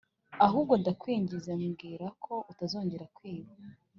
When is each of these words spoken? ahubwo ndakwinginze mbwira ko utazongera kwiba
ahubwo 0.45 0.73
ndakwinginze 0.81 1.51
mbwira 1.59 2.07
ko 2.23 2.33
utazongera 2.51 3.05
kwiba 3.15 3.51